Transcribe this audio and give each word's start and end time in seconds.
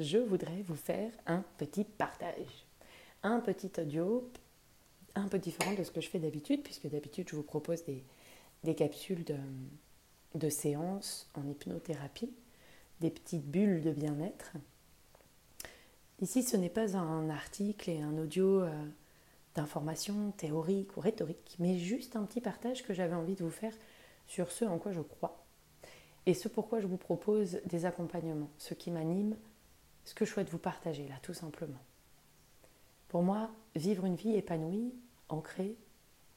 je 0.00 0.18
voudrais 0.18 0.62
vous 0.62 0.76
faire 0.76 1.12
un 1.26 1.44
petit 1.58 1.84
partage. 1.84 2.66
Un 3.22 3.40
petit 3.40 3.70
audio 3.78 4.28
un 5.14 5.28
peu 5.28 5.38
différent 5.38 5.74
de 5.74 5.84
ce 5.84 5.90
que 5.90 6.00
je 6.00 6.08
fais 6.08 6.18
d'habitude, 6.18 6.62
puisque 6.62 6.88
d'habitude 6.88 7.28
je 7.28 7.36
vous 7.36 7.42
propose 7.42 7.84
des, 7.84 8.74
capsules 8.74 9.24
de, 10.34 10.48
séances 10.48 11.28
en 11.34 11.46
hypnothérapie, 11.48 12.32
des 13.00 13.10
petites 13.10 13.46
bulles 13.46 13.82
de 13.82 13.92
bien-être. 13.92 14.52
Ici, 16.20 16.42
ce 16.42 16.56
n'est 16.56 16.70
pas 16.70 16.96
un 16.96 17.28
article 17.30 17.90
et 17.90 18.00
un 18.00 18.16
audio 18.18 18.62
euh, 18.62 18.70
d'information 19.54 20.32
théorique 20.32 20.96
ou 20.96 21.00
rhétorique, 21.00 21.56
mais 21.58 21.78
juste 21.78 22.16
un 22.16 22.24
petit 22.24 22.40
partage 22.40 22.84
que 22.84 22.94
j'avais 22.94 23.14
envie 23.14 23.34
de 23.34 23.44
vous 23.44 23.50
faire 23.50 23.72
sur 24.26 24.52
ce 24.52 24.64
en 24.64 24.78
quoi 24.78 24.92
je 24.92 25.00
crois 25.00 25.44
et 26.26 26.34
ce 26.34 26.48
pourquoi 26.48 26.80
je 26.80 26.86
vous 26.86 26.96
propose 26.96 27.60
des 27.64 27.86
accompagnements, 27.86 28.50
ce 28.58 28.74
qui 28.74 28.90
m'anime, 28.90 29.36
ce 30.04 30.14
que 30.14 30.24
je 30.24 30.30
souhaite 30.32 30.50
vous 30.50 30.58
partager 30.58 31.06
là, 31.08 31.16
tout 31.22 31.34
simplement. 31.34 31.80
Pour 33.08 33.22
moi, 33.22 33.50
vivre 33.74 34.04
une 34.04 34.16
vie 34.16 34.36
épanouie, 34.36 34.94
ancrée, 35.28 35.76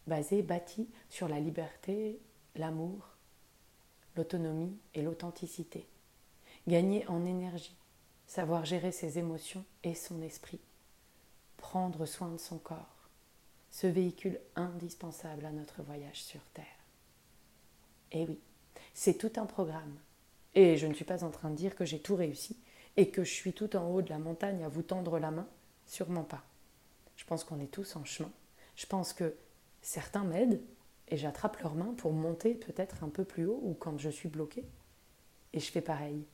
basée, 0.07 0.41
bâtie 0.41 0.89
sur 1.09 1.27
la 1.27 1.39
liberté, 1.39 2.19
l'amour, 2.55 3.09
l'autonomie 4.15 4.77
et 4.93 5.01
l'authenticité. 5.01 5.87
Gagner 6.67 7.07
en 7.07 7.25
énergie, 7.25 7.75
savoir 8.27 8.65
gérer 8.65 8.91
ses 8.91 9.19
émotions 9.19 9.65
et 9.83 9.95
son 9.95 10.21
esprit, 10.21 10.59
prendre 11.57 12.05
soin 12.05 12.29
de 12.29 12.37
son 12.37 12.57
corps, 12.57 13.09
ce 13.69 13.87
véhicule 13.87 14.39
indispensable 14.55 15.45
à 15.45 15.51
notre 15.51 15.81
voyage 15.81 16.23
sur 16.23 16.41
Terre. 16.53 16.65
Et 18.11 18.25
oui, 18.25 18.39
c'est 18.93 19.17
tout 19.17 19.31
un 19.37 19.45
programme. 19.45 19.97
Et 20.55 20.77
je 20.77 20.85
ne 20.85 20.93
suis 20.93 21.05
pas 21.05 21.23
en 21.23 21.31
train 21.31 21.49
de 21.49 21.55
dire 21.55 21.75
que 21.75 21.85
j'ai 21.85 21.99
tout 21.99 22.15
réussi 22.15 22.55
et 22.97 23.09
que 23.09 23.23
je 23.23 23.31
suis 23.31 23.53
tout 23.53 23.75
en 23.75 23.89
haut 23.89 24.01
de 24.01 24.09
la 24.09 24.19
montagne 24.19 24.63
à 24.63 24.69
vous 24.69 24.83
tendre 24.83 25.19
la 25.19 25.31
main, 25.31 25.47
sûrement 25.85 26.23
pas. 26.23 26.43
Je 27.15 27.25
pense 27.25 27.43
qu'on 27.43 27.59
est 27.59 27.71
tous 27.71 27.95
en 27.95 28.05
chemin. 28.05 28.31
Je 28.75 28.85
pense 28.85 29.13
que 29.13 29.35
certains 29.81 30.23
m'aident 30.23 30.61
et 31.07 31.17
j'attrape 31.17 31.59
leurs 31.61 31.75
mains 31.75 31.93
pour 31.97 32.13
monter 32.13 32.55
peut-être 32.55 33.03
un 33.03 33.09
peu 33.09 33.23
plus 33.23 33.45
haut 33.45 33.59
ou 33.63 33.73
quand 33.73 33.99
je 33.99 34.09
suis 34.09 34.29
bloquée. 34.29 34.65
Et 35.53 35.59
je 35.59 35.71
fais 35.71 35.81
pareil. 35.81 36.25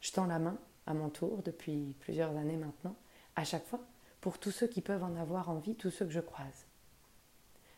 Je 0.00 0.12
tends 0.12 0.26
la 0.26 0.38
main 0.38 0.58
à 0.86 0.94
mon 0.94 1.08
tour 1.08 1.42
depuis 1.42 1.96
plusieurs 2.00 2.36
années 2.36 2.56
maintenant, 2.56 2.96
à 3.36 3.44
chaque 3.44 3.66
fois, 3.66 3.80
pour 4.20 4.38
tous 4.38 4.50
ceux 4.50 4.66
qui 4.66 4.80
peuvent 4.80 5.04
en 5.04 5.16
avoir 5.16 5.48
envie, 5.50 5.74
tous 5.74 5.90
ceux 5.90 6.04
que 6.04 6.12
je 6.12 6.20
croise. 6.20 6.66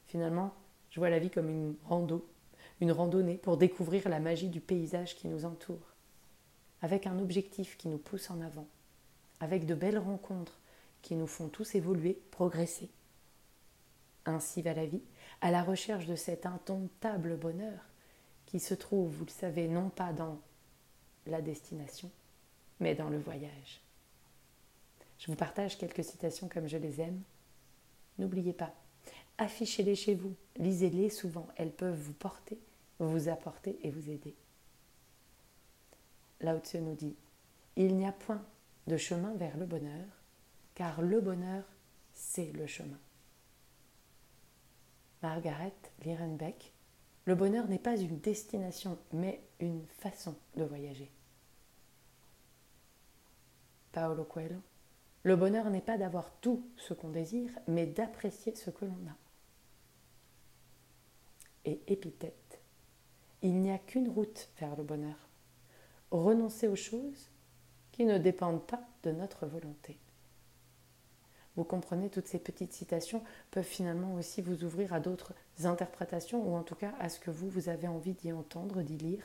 Finalement, 0.07 0.55
je 0.91 1.01
vois 1.01 1.11
la 1.11 1.19
vie 1.19 1.31
comme 1.31 1.49
une 1.49 1.77
rando, 1.85 2.29
une 2.81 2.93
randonnée 2.93 3.37
pour 3.37 3.57
découvrir 3.57 4.09
la 4.09 4.21
magie 4.21 4.49
du 4.49 4.61
paysage 4.61 5.17
qui 5.17 5.29
nous 5.29 5.45
entoure, 5.45 5.96
avec 6.83 7.07
un 7.07 7.19
objectif 7.19 7.77
qui 7.77 7.89
nous 7.89 7.99
pousse 7.99 8.31
en 8.31 8.41
avant, 8.41 8.69
avec 9.41 9.67
de 9.67 9.75
belles 9.75 9.99
rencontres 9.99 10.59
qui 11.03 11.15
nous 11.15 11.27
font 11.27 11.49
tous 11.49 11.75
évoluer, 11.75 12.19
progresser. 12.31 12.91
Ainsi 14.25 14.63
va 14.63 14.75
la 14.75 14.87
vie, 14.87 15.03
à 15.41 15.51
la 15.51 15.63
recherche 15.63 16.07
de 16.07 16.17
cet 16.17 16.47
intontable 16.47 17.37
bonheur 17.37 17.79
qui 18.47 18.61
se 18.61 18.75
trouve, 18.75 19.11
vous 19.11 19.25
le 19.25 19.31
savez, 19.31 19.69
non 19.69 19.89
pas 19.89 20.13
dans 20.13 20.39
la 21.27 21.41
destination, 21.41 22.11
mais 22.81 22.95
dans 22.95 23.09
le 23.09 23.19
voyage. 23.19 23.81
Je 25.19 25.27
vous 25.27 25.37
partage 25.37 25.79
quelques 25.79 26.05
citations 26.05 26.49
comme 26.49 26.69
je 26.69 26.77
les 26.77 27.01
aime. 27.01 27.21
N'oubliez 28.19 28.53
pas, 28.53 28.75
affichez-les 29.39 29.95
chez 29.95 30.15
vous, 30.15 30.35
lisez-les 30.57 31.11
souvent, 31.11 31.47
elles 31.57 31.73
peuvent 31.73 31.99
vous 31.99 32.13
porter, 32.13 32.59
vous 32.99 33.29
apporter 33.29 33.79
et 33.83 33.91
vous 33.91 34.11
aider. 34.11 34.35
Lao 36.41 36.59
Tzu 36.59 36.81
nous 36.81 36.95
dit 36.95 37.17
Il 37.77 37.97
n'y 37.97 38.07
a 38.07 38.13
point 38.13 38.45
de 38.87 38.97
chemin 38.97 39.35
vers 39.35 39.57
le 39.57 39.67
bonheur, 39.67 40.07
car 40.75 41.03
le 41.03 41.21
bonheur, 41.21 41.65
c'est 42.15 42.53
le 42.53 42.67
chemin. 42.67 42.99
Margaret 45.23 45.75
Lierenbeck, 46.05 46.73
le 47.25 47.35
bonheur 47.35 47.67
n'est 47.69 47.79
pas 47.79 47.97
une 47.97 48.21
destination, 48.21 48.99
mais 49.13 49.41
une 49.61 49.85
façon 49.87 50.37
de 50.57 50.65
voyager. 50.65 51.11
Paolo 53.93 54.25
Coelho, 54.25 54.61
le 55.23 55.35
bonheur 55.35 55.71
n'est 55.71 55.81
pas 55.81 55.99
d'avoir 55.99 56.31
tout 56.41 56.65
ce 56.77 56.95
qu'on 56.95 57.09
désire, 57.09 57.51
mais 57.67 57.87
d'apprécier 57.87 58.55
ce 58.55 58.71
que 58.71 58.85
l'on 58.85 58.93
a. 58.93 59.17
Et 61.65 61.81
épithète, 61.89 62.61
il 63.43 63.61
n'y 63.61 63.73
a 63.73 63.79
qu'une 63.79 64.09
route 64.09 64.49
vers 64.61 64.77
le 64.77 64.85
bonheur. 64.85 65.17
Renoncer 66.11 66.69
aux 66.69 66.77
choses 66.77 67.31
qui 67.93 68.05
ne 68.05 68.19
dépendent 68.19 68.67
pas 68.67 68.83
de 69.03 69.11
notre 69.11 69.47
volonté. 69.47 69.99
Vous 71.57 71.65
comprenez, 71.65 72.11
toutes 72.11 72.29
ces 72.29 72.39
petites 72.39 72.75
citations 72.75 73.25
peuvent 73.51 73.65
finalement 73.65 74.15
aussi 74.15 74.43
vous 74.43 74.65
ouvrir 74.65 74.93
à 74.93 75.01
d'autres 75.01 75.33
interprétations, 75.65 76.47
ou 76.47 76.55
en 76.55 76.63
tout 76.63 76.75
cas 76.75 76.93
à 77.01 77.09
ce 77.09 77.19
que 77.19 77.31
vous, 77.31 77.49
vous 77.49 77.71
avez 77.71 77.89
envie 77.89 78.13
d'y 78.13 78.31
entendre, 78.31 78.83
d'y 78.83 78.99
lire, 78.99 79.25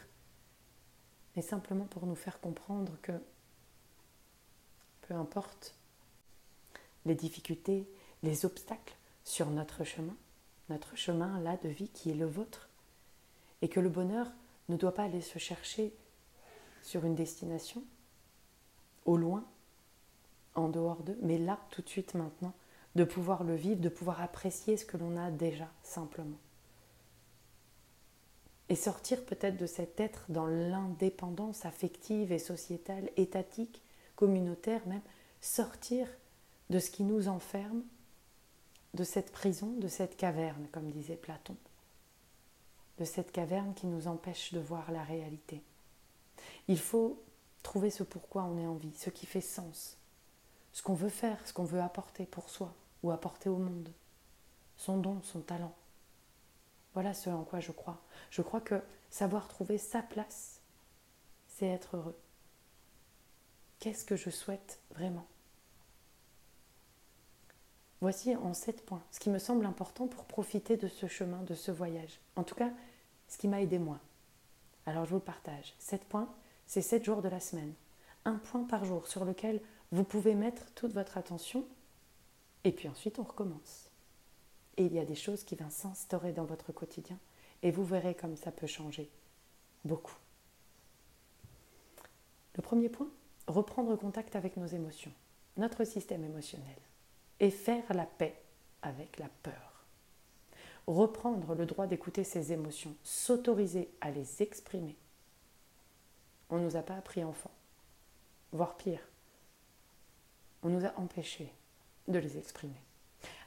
mais 1.36 1.42
simplement 1.42 1.86
pour 1.86 2.06
nous 2.06 2.16
faire 2.16 2.40
comprendre 2.40 2.94
que 3.02 3.12
peu 5.02 5.14
importe 5.14 5.76
les 7.06 7.16
difficultés, 7.16 7.86
les 8.24 8.46
obstacles 8.46 8.96
sur 9.26 9.50
notre 9.50 9.84
chemin, 9.84 10.16
notre 10.70 10.96
chemin 10.96 11.40
là 11.42 11.58
de 11.58 11.70
vie 11.70 11.90
qui 11.90 12.12
est 12.12 12.16
le 12.16 12.26
vôtre, 12.26 12.70
et 13.62 13.68
que 13.68 13.82
le 13.82 13.90
bonheur 13.90 14.28
ne 14.70 14.78
doit 14.78 14.94
pas 14.94 15.04
aller 15.04 15.22
se 15.22 15.38
chercher 15.38 15.94
sur 16.82 17.06
une 17.06 17.16
destination, 17.16 17.84
au 19.06 19.18
loin, 19.18 19.46
en 20.56 20.70
dehors 20.70 21.04
d'eux, 21.04 21.18
mais 21.22 21.38
là, 21.38 21.60
tout 21.72 21.82
de 21.82 21.90
suite 21.90 22.14
maintenant, 22.14 22.54
de 22.96 23.04
pouvoir 23.04 23.44
le 23.44 23.56
vivre, 23.56 23.82
de 23.82 23.90
pouvoir 23.90 24.22
apprécier 24.22 24.78
ce 24.78 24.86
que 24.86 24.98
l'on 24.98 25.18
a 25.18 25.32
déjà 25.32 25.70
simplement. 25.84 26.38
Et 28.70 28.76
sortir 28.76 29.24
peut-être 29.26 29.58
de 29.58 29.66
cet 29.66 30.00
être 30.00 30.26
dans 30.30 30.46
l'indépendance 30.46 31.66
affective 31.66 32.32
et 32.32 32.40
sociétale, 32.40 33.10
étatique, 33.18 33.82
communautaire 34.16 34.86
même, 34.88 35.02
sortir 35.42 36.08
de 36.70 36.80
ce 36.80 36.92
qui 36.92 37.04
nous 37.04 37.28
enferme, 37.28 37.84
de 38.94 39.04
cette 39.04 39.32
prison, 39.32 39.74
de 39.78 39.88
cette 39.88 40.18
caverne, 40.18 40.68
comme 40.72 40.92
disait 40.92 41.16
Platon, 41.16 41.56
de 42.98 43.06
cette 43.06 43.32
caverne 43.32 43.74
qui 43.74 43.88
nous 43.88 44.08
empêche 44.08 44.54
de 44.54 44.60
voir 44.60 44.92
la 44.92 45.04
réalité. 45.04 45.64
Il 46.68 46.80
faut 46.80 47.22
trouver 47.64 47.90
ce 47.90 48.04
pourquoi 48.04 48.44
on 48.44 48.58
est 48.58 48.66
en 48.66 48.76
vie, 48.76 48.94
ce 48.96 49.10
qui 49.10 49.26
fait 49.26 49.42
sens, 49.42 49.98
ce 50.74 50.82
qu'on 50.82 50.94
veut 50.94 51.10
faire, 51.10 51.46
ce 51.48 51.54
qu'on 51.54 51.64
veut 51.64 51.82
apporter 51.82 52.26
pour 52.26 52.50
soi 52.50 52.74
ou 53.04 53.12
apporter 53.12 53.50
au 53.50 53.58
monde, 53.58 53.92
son 54.78 54.98
don, 54.98 55.22
son 55.24 55.42
talent. 55.42 55.76
Voilà 56.94 57.14
ce 57.14 57.30
en 57.30 57.44
quoi 57.44 57.60
je 57.60 57.72
crois. 57.72 58.02
Je 58.30 58.42
crois 58.42 58.62
que 58.62 58.82
savoir 59.10 59.48
trouver 59.48 59.78
sa 59.78 60.02
place, 60.02 60.60
c'est 61.48 61.68
être 61.68 61.98
heureux. 61.98 62.18
Qu'est-ce 63.80 64.06
que 64.06 64.16
je 64.16 64.30
souhaite 64.30 64.80
vraiment? 64.92 65.26
Voici 68.02 68.36
en 68.36 68.54
sept 68.54 68.86
points 68.86 69.04
ce 69.12 69.20
qui 69.20 69.30
me 69.30 69.40
semble 69.40 69.66
important 69.66 70.08
pour 70.08 70.26
profiter 70.26 70.76
de 70.76 70.88
ce 70.88 71.08
chemin, 71.08 71.42
de 71.44 71.56
ce 71.56 71.72
voyage. 71.72 72.20
En 72.36 72.44
tout 72.44 72.56
cas, 72.56 72.72
ce 73.28 73.38
qui 73.38 73.48
m'a 73.48 73.62
aidé 73.62 73.80
moi. 73.80 74.00
Alors 74.86 75.06
je 75.06 75.12
vous 75.12 75.18
le 75.18 75.22
partage. 75.22 75.74
Sept 75.80 76.06
points, 76.06 76.34
c'est 76.66 76.82
sept 76.82 77.04
jours 77.04 77.22
de 77.22 77.30
la 77.30 77.40
semaine. 77.40 77.74
Un 78.26 78.36
point 78.36 78.64
par 78.64 78.86
jour 78.86 79.08
sur 79.08 79.26
lequel 79.26 79.62
vous 79.92 80.04
pouvez 80.04 80.36
mettre 80.36 80.72
toute 80.74 80.94
votre 80.94 81.18
attention 81.18 81.66
et 82.64 82.72
puis 82.72 82.88
ensuite 82.88 83.20
on 83.20 83.24
recommence. 83.24 83.90
Et 84.78 84.86
il 84.86 84.94
y 84.94 85.00
a 85.00 85.06
des 85.06 85.16
choses 85.16 85.44
qui 85.44 85.56
viennent 85.56 85.70
s'instaurer 85.70 86.32
dans 86.32 86.46
votre 86.46 86.72
quotidien 86.72 87.18
et 87.64 87.72
vous 87.72 87.84
verrez 87.84 88.16
comme 88.16 88.38
ça 88.38 88.52
peut 88.52 88.68
changer 88.68 89.10
beaucoup. 89.84 90.16
Le 92.56 92.62
premier 92.62 92.90
point, 92.90 93.10
reprendre 93.48 93.96
contact 93.96 94.36
avec 94.36 94.58
nos 94.58 94.68
émotions, 94.68 95.14
notre 95.58 95.84
système 95.84 96.24
émotionnel 96.24 96.78
et 97.40 97.50
faire 97.50 97.94
la 97.94 98.06
paix 98.06 98.42
avec 98.82 99.20
la 99.20 99.30
peur. 99.44 99.71
Reprendre 100.88 101.56
le 101.56 101.66
droit 101.66 101.88
d'écouter 101.88 102.24
ses 102.24 102.52
émotions, 102.52 102.96
s'autoriser 103.04 103.90
à 104.02 104.12
les 104.12 104.42
exprimer. 104.42 104.98
On 106.50 106.58
ne 106.58 106.66
nous 106.66 106.76
a 106.76 106.82
pas 106.82 106.96
appris 106.96 107.24
enfant, 107.24 107.52
voire 108.52 108.76
pire, 108.76 109.00
on 110.64 110.70
nous 110.70 110.86
a 110.86 110.94
empêchés 110.98 111.54
de 112.08 112.20
les 112.20 112.38
exprimer. 112.38 112.82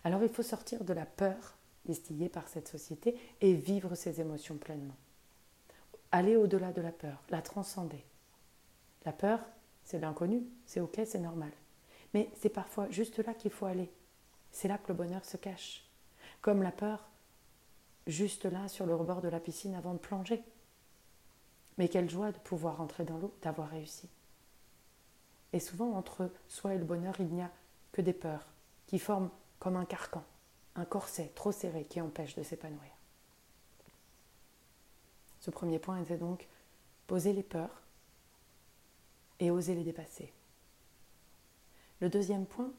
Alors 0.05 0.23
il 0.23 0.29
faut 0.29 0.43
sortir 0.43 0.85
de 0.85 0.93
la 0.93 1.07
peur 1.07 1.55
distillée 1.85 2.29
par 2.29 2.49
cette 2.49 2.69
société 2.69 3.19
et 3.41 3.55
vivre 3.55 3.95
ses 3.95 4.21
émotions 4.21 4.57
pleinement. 4.57 4.97
Aller 6.13 6.37
au-delà 6.37 6.73
de 6.73 6.81
la 6.81 6.93
peur, 6.93 7.23
la 7.31 7.43
transcender. 7.43 8.05
La 9.05 9.13
peur, 9.13 9.41
c'est 9.85 9.99
l'inconnu, 9.99 10.45
c'est 10.67 10.81
ok, 10.81 11.01
c'est 11.05 11.19
normal. 11.19 11.51
Mais 12.15 12.31
c'est 12.41 12.49
parfois 12.49 12.89
juste 12.91 13.19
là 13.19 13.35
qu'il 13.35 13.51
faut 13.51 13.67
aller. 13.67 13.91
C'est 14.51 14.69
là 14.69 14.79
que 14.79 14.89
le 14.89 14.95
bonheur 14.95 15.25
se 15.25 15.37
cache. 15.37 15.85
Comme 16.41 16.63
la 16.63 16.71
peur, 16.71 17.07
juste 18.07 18.45
là 18.45 18.69
sur 18.69 18.87
le 18.87 18.95
rebord 18.95 19.21
de 19.21 19.29
la 19.29 19.41
piscine 19.41 19.75
avant 19.75 19.95
de 19.95 19.99
plonger. 19.99 20.43
Mais 21.79 21.89
quelle 21.89 22.11
joie 22.11 22.33
de 22.33 22.39
pouvoir 22.39 22.81
entrer 22.81 23.05
dans 23.05 23.19
l'eau, 23.19 23.35
d'avoir 23.43 23.69
réussi. 23.69 24.09
Et 25.53 25.61
souvent, 25.61 25.93
entre 25.93 26.31
soi 26.49 26.75
et 26.75 26.79
le 26.79 26.85
bonheur, 26.85 27.15
il 27.19 27.27
n'y 27.27 27.43
a 27.43 27.51
que 27.93 28.03
des 28.03 28.13
peurs 28.13 28.47
qui 28.87 28.99
forment 28.99 29.31
comme 29.59 29.77
un 29.77 29.85
carcan, 29.85 30.25
un 30.77 30.85
corset 30.85 31.33
trop 31.35 31.53
serré 31.53 31.85
qui 31.85 32.01
empêche 32.01 32.35
de 32.35 32.43
s'épanouir. 32.43 32.91
Ce 35.41 35.51
premier 35.51 35.79
point 35.79 36.01
était 36.01 36.17
donc 36.17 36.49
poser 37.07 37.33
les 37.33 37.43
peurs 37.43 37.83
et 39.41 39.51
oser 39.51 39.75
les 39.75 39.85
dépasser. 39.85 40.33
Le 42.01 42.09
deuxième 42.09 42.47
point, 42.47 42.73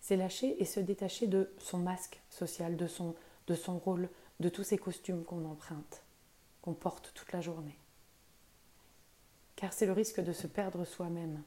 c'est 0.00 0.16
lâcher 0.16 0.60
et 0.60 0.64
se 0.64 0.80
détacher 0.80 1.26
de 1.26 1.52
son 1.58 1.78
masque 1.78 2.20
social, 2.28 2.76
de 2.76 2.86
son, 2.86 3.14
de 3.46 3.54
son 3.54 3.78
rôle, 3.78 4.08
de 4.42 4.48
tous 4.48 4.64
ces 4.64 4.76
costumes 4.76 5.24
qu'on 5.24 5.44
emprunte, 5.46 6.02
qu'on 6.60 6.74
porte 6.74 7.12
toute 7.14 7.32
la 7.32 7.40
journée. 7.40 7.78
Car 9.56 9.72
c'est 9.72 9.86
le 9.86 9.92
risque 9.92 10.20
de 10.20 10.32
se 10.32 10.48
perdre 10.48 10.84
soi-même. 10.84 11.42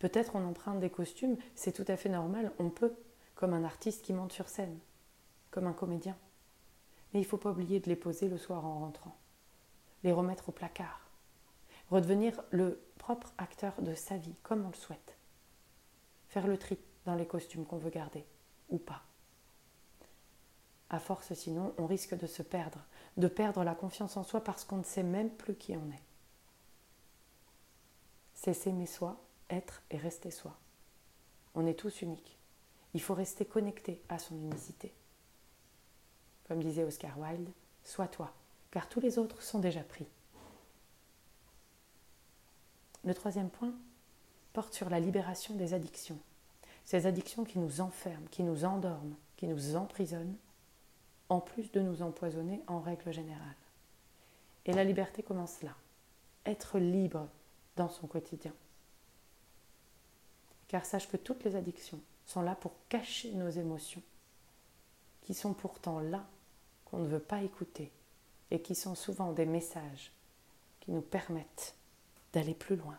Peut-être 0.00 0.34
on 0.34 0.44
emprunte 0.44 0.80
des 0.80 0.90
costumes, 0.90 1.36
c'est 1.54 1.72
tout 1.72 1.84
à 1.86 1.96
fait 1.96 2.08
normal, 2.08 2.52
on 2.58 2.68
peut, 2.68 2.94
comme 3.36 3.54
un 3.54 3.64
artiste 3.64 4.02
qui 4.02 4.12
monte 4.12 4.32
sur 4.32 4.48
scène, 4.48 4.78
comme 5.50 5.68
un 5.68 5.72
comédien. 5.72 6.16
Mais 7.12 7.20
il 7.20 7.22
ne 7.22 7.28
faut 7.28 7.38
pas 7.38 7.52
oublier 7.52 7.78
de 7.78 7.88
les 7.88 7.96
poser 7.96 8.28
le 8.28 8.38
soir 8.38 8.66
en 8.66 8.80
rentrant, 8.80 9.16
les 10.02 10.12
remettre 10.12 10.48
au 10.48 10.52
placard, 10.52 11.08
redevenir 11.90 12.42
le 12.50 12.82
propre 12.98 13.32
acteur 13.38 13.80
de 13.82 13.94
sa 13.94 14.16
vie 14.16 14.34
comme 14.42 14.64
on 14.64 14.70
le 14.70 14.74
souhaite, 14.74 15.16
faire 16.28 16.48
le 16.48 16.58
tri 16.58 16.78
dans 17.04 17.14
les 17.14 17.26
costumes 17.26 17.64
qu'on 17.64 17.78
veut 17.78 17.90
garder 17.90 18.24
ou 18.68 18.78
pas. 18.78 19.04
À 20.90 20.98
force 20.98 21.32
sinon, 21.34 21.72
on 21.78 21.86
risque 21.86 22.18
de 22.18 22.26
se 22.26 22.42
perdre, 22.42 22.80
de 23.16 23.28
perdre 23.28 23.62
la 23.62 23.76
confiance 23.76 24.16
en 24.16 24.24
soi 24.24 24.42
parce 24.42 24.64
qu'on 24.64 24.78
ne 24.78 24.84
sait 24.84 25.04
même 25.04 25.30
plus 25.30 25.54
qui 25.54 25.76
on 25.76 25.90
est. 25.90 26.02
C'est 28.34 28.54
s'aimer 28.54 28.86
soi, 28.86 29.20
être 29.50 29.82
et 29.90 29.96
rester 29.96 30.32
soi. 30.32 30.56
On 31.54 31.66
est 31.66 31.78
tous 31.78 32.02
uniques. 32.02 32.38
Il 32.94 33.00
faut 33.00 33.14
rester 33.14 33.44
connecté 33.44 34.02
à 34.08 34.18
son 34.18 34.34
unicité. 34.34 34.92
Comme 36.48 36.62
disait 36.62 36.82
Oscar 36.82 37.16
Wilde, 37.18 37.50
sois 37.84 38.08
toi, 38.08 38.32
car 38.72 38.88
tous 38.88 39.00
les 39.00 39.18
autres 39.18 39.42
sont 39.42 39.60
déjà 39.60 39.82
pris. 39.82 40.06
Le 43.04 43.14
troisième 43.14 43.50
point 43.50 43.72
porte 44.52 44.74
sur 44.74 44.90
la 44.90 44.98
libération 44.98 45.54
des 45.54 45.72
addictions. 45.72 46.18
Ces 46.84 47.06
addictions 47.06 47.44
qui 47.44 47.60
nous 47.60 47.80
enferment, 47.80 48.26
qui 48.30 48.42
nous 48.42 48.64
endorment, 48.64 49.14
qui 49.36 49.46
nous 49.46 49.76
emprisonnent, 49.76 50.36
en 51.30 51.40
plus 51.40 51.70
de 51.70 51.80
nous 51.80 52.02
empoisonner 52.02 52.60
en 52.66 52.80
règle 52.80 53.12
générale. 53.12 53.56
Et 54.66 54.72
la 54.72 54.84
liberté 54.84 55.22
commence 55.22 55.62
là. 55.62 55.74
Être 56.44 56.78
libre 56.78 57.28
dans 57.76 57.88
son 57.88 58.06
quotidien. 58.06 58.52
Car 60.68 60.84
sache 60.84 61.08
que 61.08 61.16
toutes 61.16 61.44
les 61.44 61.56
addictions 61.56 62.00
sont 62.26 62.42
là 62.42 62.54
pour 62.54 62.72
cacher 62.88 63.32
nos 63.32 63.48
émotions, 63.48 64.02
qui 65.22 65.34
sont 65.34 65.54
pourtant 65.54 66.00
là, 66.00 66.26
qu'on 66.84 66.98
ne 66.98 67.08
veut 67.08 67.20
pas 67.20 67.42
écouter, 67.42 67.90
et 68.50 68.60
qui 68.60 68.74
sont 68.74 68.94
souvent 68.94 69.32
des 69.32 69.46
messages 69.46 70.12
qui 70.80 70.90
nous 70.90 71.00
permettent 71.00 71.74
d'aller 72.32 72.54
plus 72.54 72.76
loin. 72.76 72.98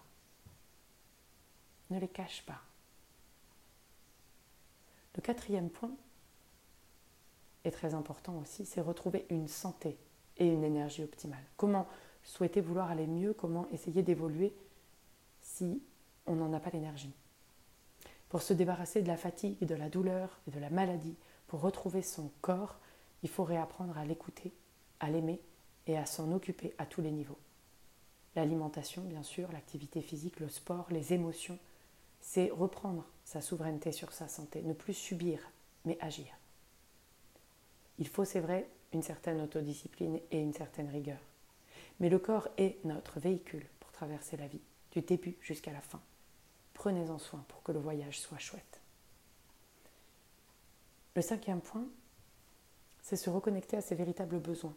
Ne 1.90 2.00
les 2.00 2.08
cache 2.08 2.44
pas. 2.46 2.62
Le 5.16 5.22
quatrième 5.22 5.70
point 5.70 5.92
est 7.64 7.72
très 7.72 7.94
important 7.94 8.38
aussi, 8.40 8.66
c'est 8.66 8.82
retrouver 8.82 9.26
une 9.30 9.48
santé 9.48 9.98
et 10.38 10.48
une 10.48 10.64
énergie 10.64 11.04
optimale. 11.04 11.44
Comment 11.58 11.88
souhaiter 12.24 12.62
vouloir 12.62 12.90
aller 12.90 13.08
mieux, 13.08 13.34
comment 13.34 13.68
essayer 13.72 14.04
d'évoluer 14.04 14.54
si 15.40 15.82
on 16.26 16.36
n'en 16.36 16.54
a 16.54 16.60
pas 16.60 16.72
l'énergie? 16.72 17.14
Pour 18.30 18.42
se 18.42 18.54
débarrasser 18.54 19.02
de 19.02 19.08
la 19.08 19.18
fatigue, 19.18 19.66
de 19.66 19.76
la 19.76 19.90
douleur 19.90 20.40
et 20.48 20.52
de 20.52 20.60
la 20.60 20.70
maladie, 20.70 21.16
pour 21.48 21.62
retrouver 21.62 22.02
son 22.02 22.32
corps, 22.42 22.80
il 23.24 23.30
faut 23.30 23.44
réapprendre 23.44 23.98
à 23.98 24.06
l'écouter, 24.06 24.54
à 25.00 25.10
l'aimer 25.10 25.42
et 25.86 25.98
à 25.98 26.06
s'en 26.06 26.32
occuper 26.32 26.74
à 26.78 26.86
tous 26.86 27.02
les 27.02 27.12
niveaux. 27.12 27.38
L'alimentation, 28.36 29.02
bien 29.02 29.24
sûr, 29.24 29.52
l'activité 29.52 30.02
physique, 30.02 30.40
le 30.40 30.48
sport, 30.48 30.88
les 30.90 31.14
émotions, 31.14 31.60
c'est 32.22 32.50
reprendre 32.52 33.06
sa 33.26 33.42
souveraineté 33.42 33.92
sur 33.92 34.14
sa 34.14 34.28
santé, 34.28 34.62
ne 34.62 34.74
plus 34.74 34.94
subir, 34.94 35.40
mais 35.86 35.98
agir. 36.00 36.28
Il 38.02 38.08
faut, 38.08 38.26
c'est 38.26 38.40
vrai, 38.40 38.68
une 38.94 39.04
certaine 39.04 39.40
autodiscipline 39.42 40.20
et 40.32 40.40
une 40.40 40.54
certaine 40.54 40.90
rigueur. 40.90 41.20
Mais 42.00 42.10
le 42.10 42.18
corps 42.18 42.48
est 42.58 42.84
notre 42.84 43.20
véhicule 43.20 43.68
pour 43.80 43.92
traverser 43.92 44.38
la 44.38 44.48
vie, 44.48 44.60
du 44.92 45.02
début 45.02 45.38
jusqu'à 45.40 45.72
la 45.72 45.82
fin. 45.82 46.02
Prenez-en 46.74 47.20
soin 47.20 47.46
pour 47.48 47.62
que 47.62 47.72
le 47.72 47.78
voyage 47.78 48.20
soit 48.20 48.40
chouette. 48.40 48.82
Le 51.16 51.22
cinquième 51.22 51.62
point, 51.62 51.86
c'est 53.04 53.18
se 53.18 53.30
reconnecter 53.30 53.78
à 53.78 53.82
ses 53.82 53.94
véritables 53.94 54.40
besoins 54.40 54.76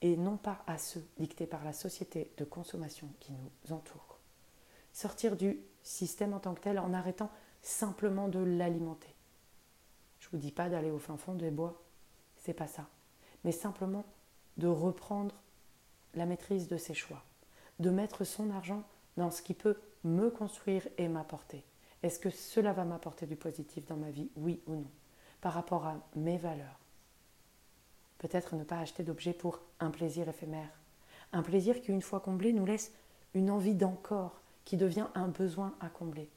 et 0.00 0.16
non 0.16 0.36
pas 0.36 0.62
à 0.68 0.78
ceux 0.78 1.04
dictés 1.18 1.48
par 1.48 1.64
la 1.64 1.72
société 1.72 2.30
de 2.36 2.44
consommation 2.44 3.08
qui 3.18 3.32
nous 3.32 3.74
entoure. 3.74 4.20
Sortir 4.92 5.34
du 5.34 5.58
système 5.82 6.34
en 6.34 6.38
tant 6.38 6.54
que 6.54 6.60
tel 6.60 6.78
en 6.78 6.94
arrêtant 6.94 7.32
simplement 7.62 8.28
de 8.28 8.38
l'alimenter. 8.38 9.12
Je 10.20 10.28
ne 10.28 10.30
vous 10.30 10.38
dis 10.38 10.52
pas 10.52 10.68
d'aller 10.68 10.92
au 10.92 11.00
fin 11.00 11.16
fond 11.16 11.34
des 11.34 11.50
bois, 11.50 11.83
c'est 12.44 12.54
pas 12.54 12.66
ça. 12.66 12.86
Mais 13.42 13.52
simplement 13.52 14.04
de 14.58 14.68
reprendre 14.68 15.34
la 16.14 16.26
maîtrise 16.26 16.68
de 16.68 16.76
ses 16.76 16.94
choix, 16.94 17.24
de 17.78 17.90
mettre 17.90 18.24
son 18.24 18.50
argent 18.50 18.84
dans 19.16 19.30
ce 19.30 19.42
qui 19.42 19.54
peut 19.54 19.78
me 20.04 20.30
construire 20.30 20.86
et 20.98 21.08
m'apporter. 21.08 21.64
Est-ce 22.02 22.18
que 22.18 22.30
cela 22.30 22.72
va 22.72 22.84
m'apporter 22.84 23.26
du 23.26 23.36
positif 23.36 23.86
dans 23.86 23.96
ma 23.96 24.10
vie, 24.10 24.30
oui 24.36 24.60
ou 24.66 24.74
non, 24.74 24.90
par 25.40 25.54
rapport 25.54 25.86
à 25.86 25.96
mes 26.16 26.36
valeurs 26.36 26.78
Peut-être 28.18 28.56
ne 28.56 28.64
pas 28.64 28.78
acheter 28.78 29.02
d'objets 29.02 29.32
pour 29.32 29.60
un 29.80 29.90
plaisir 29.90 30.28
éphémère, 30.28 30.70
un 31.32 31.42
plaisir 31.42 31.80
qui, 31.80 31.90
une 31.90 32.02
fois 32.02 32.20
comblé, 32.20 32.52
nous 32.52 32.66
laisse 32.66 32.92
une 33.32 33.50
envie 33.50 33.74
d'encore, 33.74 34.40
qui 34.64 34.76
devient 34.76 35.08
un 35.14 35.28
besoin 35.28 35.74
à 35.80 35.88
combler. 35.88 36.30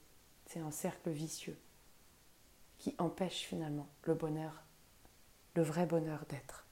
C'est 0.46 0.60
un 0.60 0.72
cercle 0.72 1.10
vicieux 1.10 1.58
qui 2.78 2.96
empêche 2.98 3.44
finalement 3.44 3.88
le 4.04 4.14
bonheur, 4.14 4.64
le 5.58 5.64
vrai 5.64 5.88
bonheur 5.88 6.24
d'être. 6.30 6.68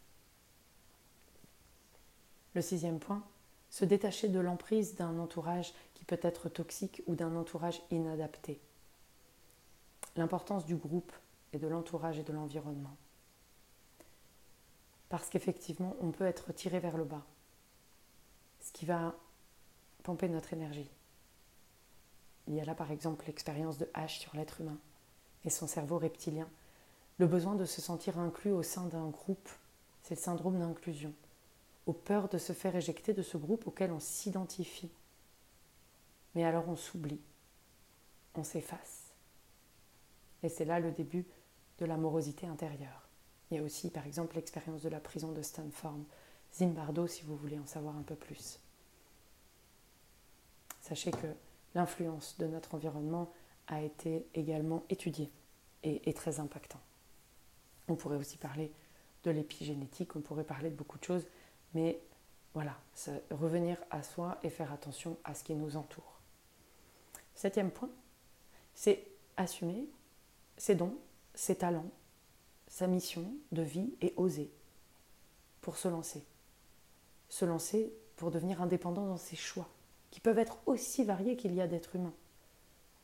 Le 2.54 2.62
sixième 2.62 3.00
point, 3.00 3.24
se 3.72 3.84
détacher 3.84 4.30
de 4.30 4.40
l'emprise 4.40 4.94
d'un 4.94 5.18
entourage 5.18 5.74
qui 5.96 6.06
peut 6.06 6.20
être 6.22 6.50
toxique 6.50 7.02
ou 7.08 7.16
d'un 7.16 7.36
entourage 7.36 7.82
inadapté. 7.90 8.62
L'importance 10.16 10.66
du 10.66 10.76
groupe 10.76 11.12
et 11.52 11.58
de 11.58 11.66
l'entourage 11.68 12.20
et 12.20 12.24
de 12.24 12.32
l'environnement. 12.32 12.96
Parce 15.10 15.30
qu'effectivement, 15.30 15.96
on 16.00 16.12
peut 16.12 16.28
être 16.28 16.54
tiré 16.54 16.80
vers 16.80 16.96
le 16.96 17.06
bas, 17.06 17.26
ce 18.62 18.72
qui 18.72 18.86
va 18.86 19.16
pomper 20.04 20.30
notre 20.30 20.54
énergie. 20.54 20.92
Il 22.48 22.54
y 22.54 22.62
a 22.62 22.66
là 22.66 22.76
par 22.76 22.92
exemple 22.92 23.26
l'expérience 23.26 23.80
de 23.80 23.86
H 23.96 24.20
sur 24.20 24.36
l'être 24.36 24.62
humain 24.62 24.78
et 25.44 25.50
son 25.50 25.66
cerveau 25.66 25.98
reptilien. 25.98 26.48
Le 27.18 27.28
besoin 27.28 27.56
de 27.56 27.66
se 27.66 27.82
sentir 27.82 28.20
inclus 28.20 28.52
au 28.52 28.62
sein 28.62 28.88
d'un 28.88 29.08
groupe, 29.08 29.50
c'est 30.04 30.16
le 30.16 30.22
syndrome 30.22 30.60
d'inclusion. 30.60 31.14
Aux 31.86 31.94
peurs 31.94 32.28
de 32.28 32.38
se 32.38 32.52
faire 32.52 32.76
éjecter 32.76 33.14
de 33.14 33.22
ce 33.22 33.38
groupe 33.38 33.68
auquel 33.68 33.92
on 33.92 34.00
s'identifie. 34.00 34.92
Mais 36.34 36.44
alors 36.44 36.68
on 36.68 36.76
s'oublie, 36.76 37.22
on 38.36 38.44
s'efface. 38.44 39.14
Et 40.44 40.50
c'est 40.50 40.66
là 40.66 40.80
le 40.80 40.92
début 40.92 41.26
de 41.80 41.86
la 41.86 41.96
morosité 41.96 42.48
intérieure. 42.48 43.08
Il 43.50 43.58
y 43.58 43.60
a 43.60 43.64
aussi 43.64 43.90
par 43.90 44.06
exemple 44.06 44.36
l'expérience 44.36 44.82
de 44.82 44.90
la 44.90 45.00
prison 45.00 45.32
de 45.32 45.42
Stanford, 45.42 46.00
Zimbardo 46.54 47.08
si 47.08 47.24
vous 47.24 47.38
voulez 47.38 47.60
en 47.60 47.66
savoir 47.66 47.96
un 47.96 48.04
peu 48.04 48.16
plus. 48.16 48.60
Sachez 50.82 51.12
que 51.12 51.28
l'influence 51.76 52.38
de 52.38 52.48
notre 52.48 52.76
environnement 52.76 53.32
a 53.68 53.82
été 53.82 54.28
également 54.34 54.84
étudiée 54.90 55.32
et 55.84 56.10
est 56.10 56.14
très 56.14 56.40
impactant. 56.40 56.80
On 57.88 57.96
pourrait 57.96 58.18
aussi 58.18 58.38
parler 58.38 58.72
de 59.24 59.32
l'épigénétique, 59.32 60.16
on 60.16 60.22
pourrait 60.22 60.44
parler 60.44 60.70
de 60.70 60.76
beaucoup 60.76 60.98
de 60.98 61.04
choses, 61.04 61.26
mais 61.74 62.00
voilà, 62.54 62.78
revenir 63.32 63.78
à 63.92 64.02
soi 64.02 64.38
et 64.44 64.50
faire 64.50 64.72
attention 64.72 65.18
à 65.24 65.34
ce 65.34 65.44
qui 65.44 65.54
nous 65.56 65.76
entoure. 65.76 66.20
Septième 67.36 67.72
point, 67.72 67.90
c'est 68.74 69.06
assumer 69.36 69.88
ses 70.58 70.76
dons, 70.76 70.96
ses 71.34 71.56
talents, 71.56 71.90
sa 72.68 72.88
mission 72.88 73.26
de 73.52 73.62
vie 73.62 73.94
et 74.02 74.14
oser 74.16 74.50
pour 75.62 75.78
se 75.78 75.88
lancer. 75.88 76.24
Se 77.30 77.44
lancer 77.44 77.92
pour 78.16 78.32
devenir 78.32 78.62
indépendant 78.62 79.06
dans 79.06 79.18
ses 79.18 79.36
choix, 79.36 79.68
qui 80.12 80.22
peuvent 80.22 80.40
être 80.40 80.58
aussi 80.66 81.04
variés 81.04 81.36
qu'il 81.36 81.54
y 81.54 81.62
a 81.62 81.68
d'êtres 81.68 81.96
humains. 81.96 82.14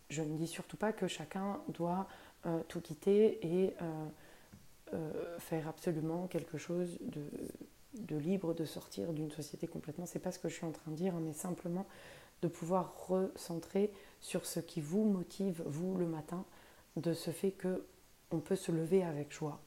Je 0.10 0.22
ne 0.22 0.38
dis 0.38 0.48
surtout 0.48 0.78
pas 0.78 0.94
que 0.94 1.08
chacun 1.08 1.62
doit 1.68 2.08
euh, 2.46 2.62
tout 2.68 2.82
quitter 2.82 3.46
et 3.46 3.74
euh, 3.82 4.08
euh, 4.94 5.40
faire 5.40 5.68
absolument 5.68 6.28
quelque 6.28 6.58
chose 6.58 6.98
de, 7.94 8.16
libre, 8.18 8.54
de 8.54 8.66
sortir 8.66 9.14
d'une 9.14 9.32
société 9.32 9.68
complètement. 9.68 10.06
C'est 10.06 10.20
pas 10.20 10.32
ce 10.32 10.40
que 10.40 10.50
je 10.50 10.56
suis 10.56 10.66
en 10.66 10.72
train 10.72 10.92
de 10.92 10.98
dire, 10.98 11.14
mais 11.16 11.34
simplement 11.34 11.86
de 12.42 12.48
pouvoir 12.48 13.08
recentrer 13.08 13.92
sur 14.20 14.46
ce 14.46 14.60
qui 14.60 14.82
vous 14.82 15.04
motive, 15.04 15.64
vous, 15.66 15.98
le 15.98 16.08
matin, 16.08 16.46
de 16.98 17.14
ce 17.14 17.32
fait 17.32 17.52
que 17.52 17.86
on 18.32 18.40
peut 18.40 18.56
se 18.56 18.72
lever 18.72 19.04
avec 19.04 19.32
joie 19.32 19.60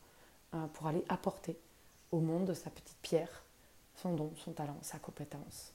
euh, 0.55 0.67
pour 0.69 0.87
aller 0.87 1.05
apporter 1.09 1.59
au 2.13 2.21
monde 2.21 2.55
sa 2.55 2.71
petite 2.71 2.99
pierre, 3.03 3.45
son 3.95 4.15
don, 4.15 4.33
son 4.37 4.53
talent, 4.53 4.79
sa 4.83 4.99
compétence. 4.99 5.73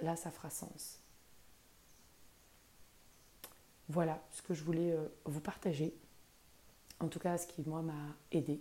Là, 0.00 0.16
ça 0.16 0.30
fera 0.30 0.50
sens. 0.50 1.00
Voilà 3.88 4.22
ce 4.30 4.42
que 4.42 4.54
je 4.54 4.64
voulais 4.64 4.92
euh, 4.92 5.08
vous 5.24 5.40
partager. 5.40 5.94
En 7.00 7.08
tout 7.08 7.18
cas, 7.18 7.36
ce 7.36 7.46
qui, 7.46 7.62
moi, 7.66 7.82
m'a 7.82 8.16
aidé 8.30 8.60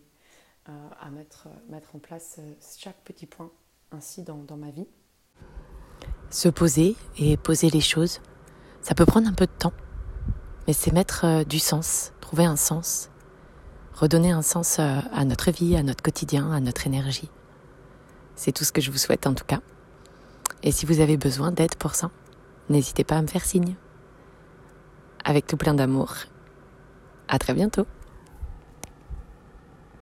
euh, 0.70 0.90
à 1.00 1.10
mettre, 1.10 1.48
mettre 1.70 1.96
en 1.96 2.00
place 2.00 2.40
chaque 2.78 3.02
petit 3.04 3.26
point 3.26 3.52
ainsi 3.92 4.24
dans, 4.24 4.46
ma 4.58 4.72
vie. 4.72 4.88
Se 6.30 6.50
poser 6.50 6.96
et 7.18 7.36
poser 7.38 7.70
les 7.70 7.82
choses, 7.82 8.22
ça 8.82 8.96
peut 8.96 9.06
prendre 9.06 9.28
un 9.28 9.34
peu 9.34 9.46
de 9.46 9.52
temps, 9.52 9.74
mais 10.66 10.74
c'est 10.74 10.94
mettre 10.94 11.44
du 11.44 11.60
sens, 11.60 12.14
trouver 12.22 12.46
un 12.46 12.56
sens 12.56 13.12
redonner 14.02 14.32
un 14.32 14.42
sens 14.42 14.80
euh, 14.80 15.00
à 15.14 15.26
notre 15.26 15.52
vie, 15.52 15.76
à 15.76 15.84
notre 15.84 16.02
quotidien, 16.02 16.52
à 16.52 16.60
notre 16.60 16.88
énergie. 16.88 17.30
C'est 18.36 18.52
tout 18.52 18.64
ce 18.64 18.72
que 18.72 18.82
je 18.82 18.90
vous 18.90 18.98
souhaite 18.98 19.28
en 19.28 19.34
tout 19.34 19.46
cas. 19.46 19.60
Et 20.64 20.72
si 20.72 20.86
vous 20.86 21.00
avez 21.00 21.18
besoin 21.18 21.52
d'aide 21.52 21.76
pour 21.76 21.94
ça, 21.94 22.10
n'hésitez 22.70 23.04
pas 23.04 23.18
à 23.18 23.22
me 23.22 23.28
faire 23.28 23.46
signe. 23.46 23.76
Avec 25.24 25.46
tout 25.46 25.58
plein 25.58 25.76
d'amour. 25.76 26.16
À 27.28 27.38
très 27.38 27.54
bientôt. 27.54 27.86